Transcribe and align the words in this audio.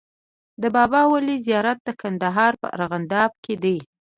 د 0.61 0.63
بابا 0.75 1.01
ولي 1.13 1.35
زيارت 1.45 1.77
د 1.83 1.89
کندهار 2.01 2.53
په 2.61 2.67
ارغنداب 2.75 3.31
کی 3.43 3.53
دی 3.63 3.77